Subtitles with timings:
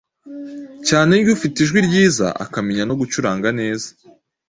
[0.87, 3.89] cyane y’ufite ijwi ryiza akamenya no gucuranga neza,